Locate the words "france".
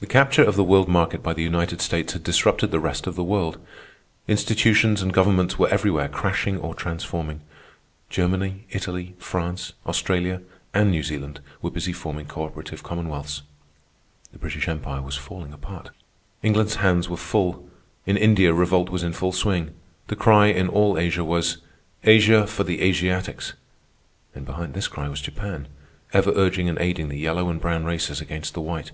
9.20-9.74